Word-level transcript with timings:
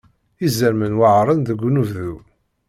Izerman 0.47 0.97
weɛren 0.99 1.39
deg 1.43 1.59
unebdu. 1.67 2.13